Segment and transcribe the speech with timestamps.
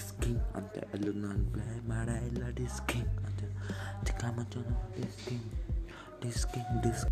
[0.00, 3.40] disking ಅಂತೆ ಎಲ್ಲೂ ನಾನು ಪ್ಲೇ ಮಾಡ ಇಲ್ಲ ಡಿಸ್ಕಿಂಗ್ ಅಂತ
[4.06, 5.46] ಚಿಕ್ಕ ಮಚ್ಚನು ಡಿಸ್ಕಿಂಗ್
[6.22, 7.10] ಡಿಸ್ಕಿಂಗ್ ಡಿಸ್ಕ್